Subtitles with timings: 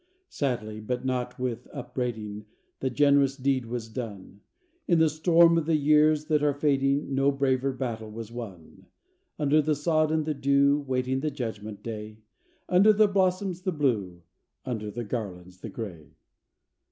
[0.29, 2.47] Sadly, but not with upbraiding,
[2.79, 4.41] The generous deed was done:
[4.87, 8.87] In the storm of the years that are fading, No braver battle was won
[9.37, 12.17] Under the sod and the dew, Waiting the judgment day;
[12.67, 14.23] Under the blossoms, the Blue;
[14.65, 16.09] Under the garlands, the Gray.